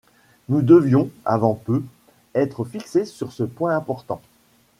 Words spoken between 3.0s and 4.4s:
sur ce point important.